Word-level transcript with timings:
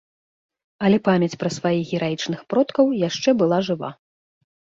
Але 0.87 0.97
памяць 1.07 1.37
пра 1.43 1.49
сваіх 1.57 1.83
гераічных 1.99 2.39
продкаў 2.55 2.85
яшчэ 3.03 3.29
была 3.45 3.61
жыва. 3.71 3.93